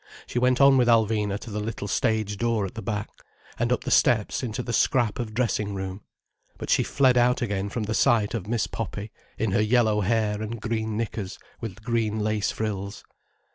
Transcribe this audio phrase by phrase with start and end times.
[0.25, 3.11] She went on with Alvina to the little stage door at the back,
[3.59, 6.01] and up the steps into the scrap of dressing room.
[6.57, 10.41] But she fled out again from the sight of Miss Poppy in her yellow hair
[10.41, 13.03] and green knickers with green lace frills.